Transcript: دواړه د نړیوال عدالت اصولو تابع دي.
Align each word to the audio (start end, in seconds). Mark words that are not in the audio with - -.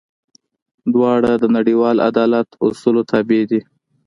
دواړه 0.93 1.31
د 1.37 1.43
نړیوال 1.57 1.97
عدالت 2.09 2.47
اصولو 2.65 3.01
تابع 3.11 3.41
دي. 3.51 3.61